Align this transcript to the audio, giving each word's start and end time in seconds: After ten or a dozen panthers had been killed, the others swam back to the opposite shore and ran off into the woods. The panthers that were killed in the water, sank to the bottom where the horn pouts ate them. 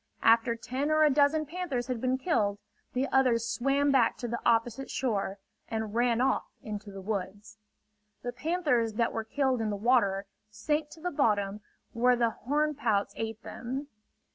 After 0.23 0.55
ten 0.55 0.89
or 0.89 1.03
a 1.03 1.11
dozen 1.13 1.45
panthers 1.45 1.85
had 1.85 2.01
been 2.01 2.17
killed, 2.17 2.57
the 2.93 3.07
others 3.09 3.47
swam 3.47 3.91
back 3.91 4.17
to 4.17 4.27
the 4.27 4.39
opposite 4.43 4.89
shore 4.89 5.37
and 5.67 5.93
ran 5.93 6.19
off 6.19 6.45
into 6.63 6.89
the 6.91 7.03
woods. 7.03 7.59
The 8.23 8.33
panthers 8.33 8.93
that 8.95 9.13
were 9.13 9.23
killed 9.23 9.61
in 9.61 9.69
the 9.69 9.75
water, 9.75 10.25
sank 10.49 10.89
to 10.93 10.99
the 11.01 11.11
bottom 11.11 11.61
where 11.93 12.15
the 12.15 12.31
horn 12.31 12.73
pouts 12.73 13.13
ate 13.15 13.43
them. 13.43 13.89